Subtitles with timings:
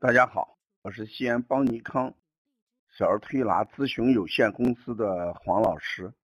[0.00, 2.14] 大家好，我是西安邦尼康
[2.88, 6.14] 小儿推拿咨询有限公司的黄老师。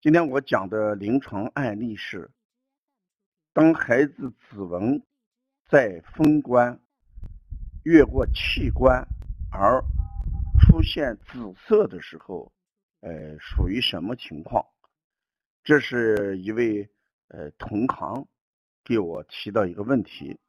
[0.00, 2.30] 今天我讲的临床案例是：
[3.52, 5.02] 当孩子指纹
[5.68, 6.80] 在风关
[7.82, 9.06] 越过气关
[9.52, 9.82] 而
[10.58, 12.50] 出现紫色的时候，
[13.00, 14.64] 呃，属于什么情况？
[15.62, 16.88] 这是一位
[17.28, 18.26] 呃同行
[18.82, 20.40] 给我提到一个问题。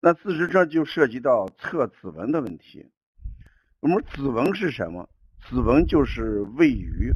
[0.00, 2.90] 那事实上就涉及到测指纹的问题。
[3.80, 5.08] 我们指纹是什么？
[5.42, 7.12] 指纹就是位于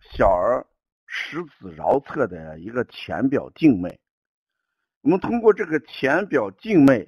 [0.00, 0.64] 小儿
[1.06, 3.98] 食指桡侧的一个浅表静脉。
[5.02, 7.06] 我们通过这个浅表静脉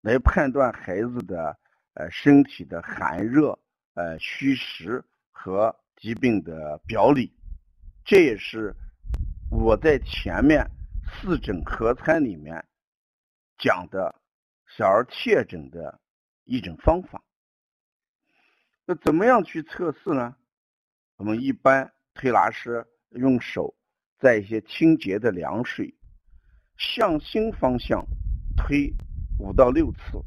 [0.00, 1.58] 来判断孩子的
[1.92, 3.58] 呃身体的寒热、
[3.94, 7.30] 呃虚实和疾病的表里。
[8.04, 8.74] 这也是
[9.50, 10.66] 我在前面
[11.06, 12.64] 四诊合参里面。
[13.58, 14.14] 讲的
[14.76, 16.00] 小儿切诊的
[16.44, 17.22] 一种方法，
[18.84, 20.36] 那怎么样去测试呢？
[21.16, 23.74] 我们一般推拿师用手
[24.18, 25.94] 在一些清洁的凉水
[26.76, 28.04] 向心方向
[28.56, 28.92] 推
[29.38, 30.20] 五到六次，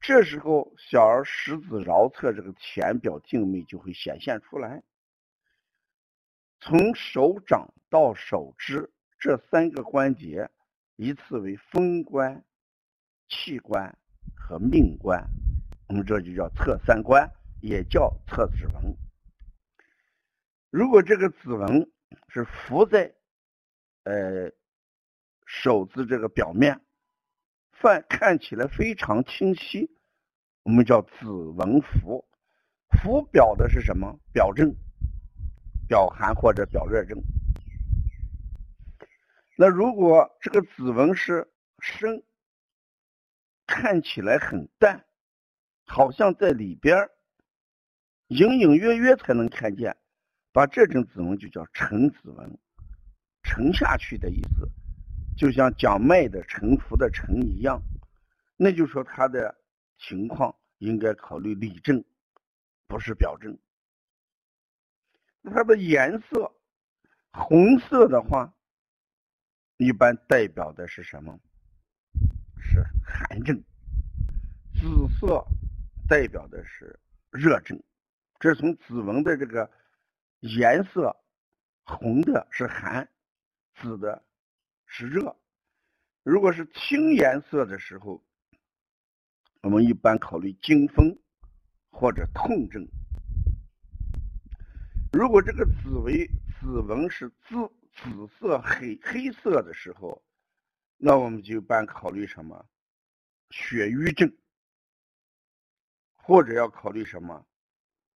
[0.00, 4.82] 这时候小儿食指桡侧这个浅表静脉就会显现出来。
[6.60, 10.50] 从手掌到手指这三个关节。
[11.00, 12.44] 依次为风关、
[13.26, 13.96] 气关
[14.36, 15.26] 和命关，
[15.88, 17.26] 我们这就叫测三关，
[17.62, 18.94] 也叫测指纹。
[20.68, 21.90] 如果这个指纹
[22.28, 23.14] 是浮在
[24.04, 24.52] 呃
[25.46, 26.78] 手指这个表面，
[27.70, 29.90] 范看起来非常清晰，
[30.64, 32.28] 我们叫指纹浮。
[33.02, 34.20] 浮表的是什么？
[34.34, 34.70] 表证、
[35.88, 37.18] 表寒或者表热症。
[39.60, 42.22] 那如果这个指纹是深，
[43.66, 45.04] 看起来很淡，
[45.84, 47.10] 好像在里边
[48.28, 49.98] 隐隐约约才能看见，
[50.50, 52.58] 把这种指纹就叫沉指纹，
[53.42, 54.66] 沉下去的意思，
[55.36, 57.82] 就像讲脉的沉浮的沉一样，
[58.56, 59.54] 那就说他的
[59.98, 62.02] 情况应该考虑里证，
[62.86, 63.58] 不是表证。
[65.44, 66.50] 它的颜色
[67.30, 68.54] 红色的话。
[69.80, 71.40] 一般代表的是什么？
[72.58, 73.56] 是寒症。
[74.74, 75.42] 紫色
[76.06, 77.82] 代表的是热症。
[78.38, 79.70] 这是从指纹的这个
[80.40, 81.16] 颜色，
[81.82, 83.08] 红的是寒，
[83.80, 84.22] 紫的
[84.84, 85.34] 是热。
[86.24, 88.22] 如果是青颜色的时候，
[89.62, 91.18] 我们一般考虑惊风
[91.90, 92.86] 或者痛症。
[95.14, 96.30] 如果这个紫为
[96.60, 97.56] 紫纹是紫。
[97.92, 100.22] 紫色、黑黑色的时候，
[100.96, 102.66] 那我们就一般考虑什么？
[103.50, 104.32] 血瘀症，
[106.14, 107.46] 或者要考虑什么？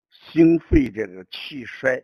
[0.09, 2.01] 心肺这个气衰、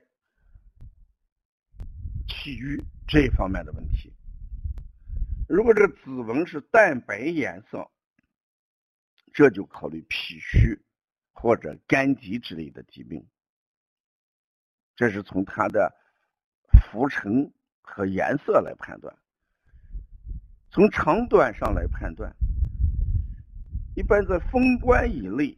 [2.28, 4.12] 气郁这方面的问题。
[5.48, 7.90] 如果这个指纹是淡白颜色，
[9.32, 10.78] 这就考虑脾虚
[11.32, 13.26] 或者肝疾之类的疾病。
[14.96, 15.96] 这是从它的
[16.82, 17.54] 浮沉。
[17.92, 19.14] 和颜色来判断，
[20.70, 22.32] 从长短上来判断，
[23.96, 25.58] 一般在风关以内，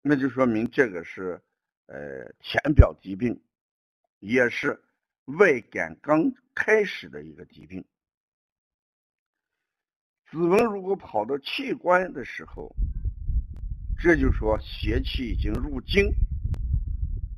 [0.00, 1.42] 那就说明这个是
[1.86, 3.42] 呃浅表疾病，
[4.20, 4.80] 也是
[5.38, 7.84] 外感刚开始的一个疾病。
[10.26, 12.74] 指纹如果跑到气关的时候，
[13.98, 16.12] 这就说邪气已经入经，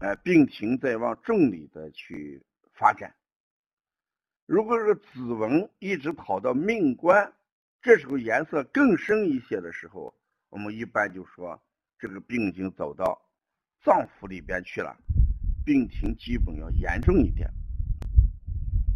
[0.01, 3.15] 哎，病情在往重里的去发展。
[4.47, 7.33] 如果是指纹一直跑到命关，
[7.83, 10.15] 这时候颜色更深一些的时候，
[10.51, 11.61] 我们一般就说
[11.99, 13.21] 这个病已经走到
[13.83, 14.97] 脏腑里边去了，
[15.65, 17.51] 病情基本要严重一点。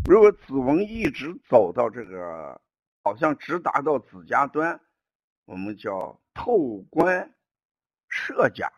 [0.08, 2.60] 如果指纹一直走到这个，
[3.02, 4.80] 好像直达到指甲端，
[5.46, 7.34] 我们叫透关
[8.08, 8.72] 射甲。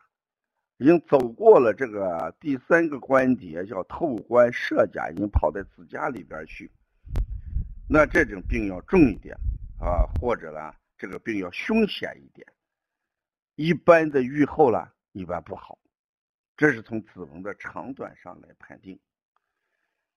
[0.82, 6.68] 已经走过了这个第三个关节，叫透关射甲，已经跑在指甲里边去。
[7.88, 9.32] 那这种病要重一点
[9.78, 12.44] 啊，或者呢，这个病要凶险一点。
[13.54, 15.78] 一般的预后呢，一般不好。
[16.56, 18.98] 这是从指纹的长短上来判定。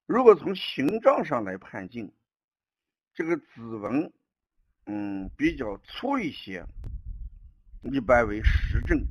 [0.07, 2.11] 如果从形状上来判定，
[3.13, 4.11] 这个指纹，
[4.87, 6.65] 嗯，比较粗一些，
[7.83, 9.05] 一般为实症。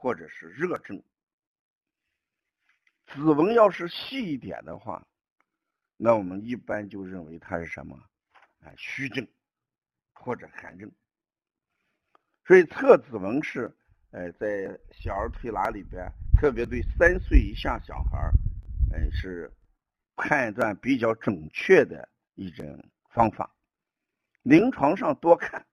[0.00, 1.02] 或者是热症，
[3.04, 5.06] 指纹要是细一点的话，
[5.98, 8.02] 那我们一般就认为它是什么？
[8.60, 9.28] 啊，虚症
[10.14, 10.90] 或者寒症。
[12.46, 13.76] 所以测指纹是，
[14.12, 16.10] 呃，在小儿推拿里边，
[16.40, 18.32] 特别对三岁以下小孩儿，
[18.94, 19.52] 呃，是
[20.16, 23.54] 判断比较准确的一种方法。
[24.40, 25.66] 临床上多看，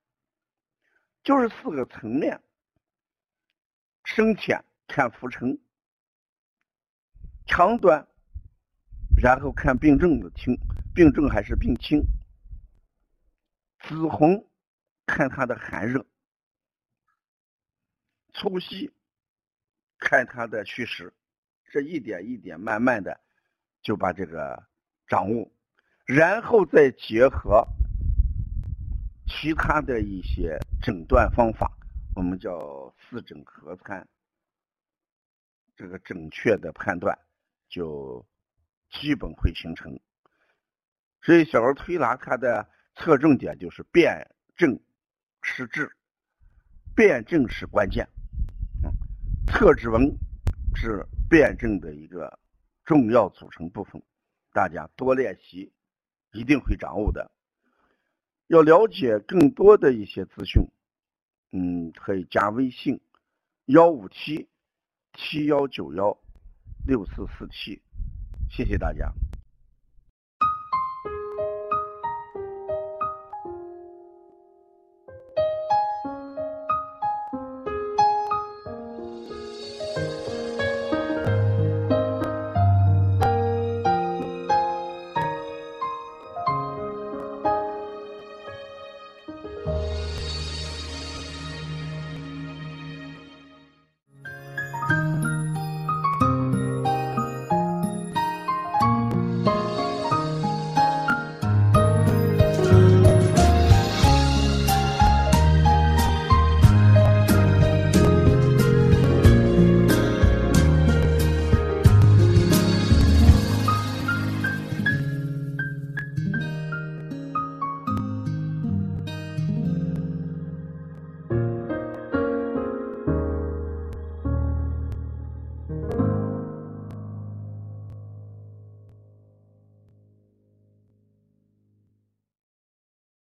[1.23, 2.41] 就是四个层面：
[4.17, 5.59] 深浅看浮沉，
[7.45, 8.07] 长短，
[9.21, 10.57] 然后看病症的轻，
[10.95, 12.01] 病症还是病轻。
[13.81, 14.49] 紫红
[15.05, 16.03] 看它的寒热。
[18.33, 18.91] 粗细
[19.99, 21.13] 看它的虚实，
[21.71, 23.21] 这一点一点慢慢的
[23.83, 24.67] 就把这个
[25.07, 25.51] 掌握，
[26.07, 27.63] 然后再结合
[29.27, 31.76] 其他的一些诊断方法，
[32.17, 34.07] 我们叫四诊合参，
[35.75, 37.15] 这个准确的判断
[37.69, 38.25] 就
[38.89, 39.99] 基本会形成。
[41.21, 44.79] 所以小儿推拿它的侧重点就是辨证
[45.43, 45.95] 施治，
[46.95, 48.09] 辨证是关键。
[49.45, 50.17] 侧指纹
[50.73, 52.39] 是辩证的一个
[52.83, 54.01] 重要组成部分，
[54.53, 55.71] 大家多练习，
[56.31, 57.29] 一定会掌握的。
[58.47, 60.63] 要了解更多的一些资讯，
[61.51, 62.99] 嗯，可以加微信
[63.65, 64.47] 幺五七
[65.13, 66.17] 七幺九幺
[66.85, 67.81] 六四四七，
[68.49, 69.11] 谢谢大家。